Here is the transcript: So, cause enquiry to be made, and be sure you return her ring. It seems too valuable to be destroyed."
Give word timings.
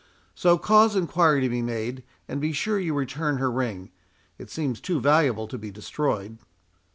So, 0.33 0.57
cause 0.57 0.95
enquiry 0.95 1.41
to 1.41 1.49
be 1.49 1.61
made, 1.61 2.03
and 2.27 2.41
be 2.41 2.53
sure 2.53 2.79
you 2.79 2.95
return 2.95 3.37
her 3.37 3.51
ring. 3.51 3.91
It 4.39 4.49
seems 4.49 4.81
too 4.81 4.99
valuable 4.99 5.47
to 5.49 5.59
be 5.59 5.69
destroyed." 5.69 6.39